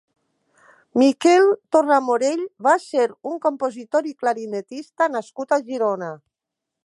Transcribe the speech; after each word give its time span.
Miquel 1.01 1.43
Torramorell 1.75 2.41
va 2.69 2.73
ser 2.87 3.05
un 3.33 3.37
compositor 3.45 4.09
i 4.13 4.15
clarinetista 4.23 5.11
nascut 5.17 5.57
a 5.59 5.63
Girona. 5.71 6.11